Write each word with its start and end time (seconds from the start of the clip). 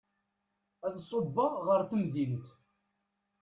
Ad 0.85 0.95
ṣubbeɣ 1.09 1.53
ɣer 1.67 1.79
temdint. 1.89 2.45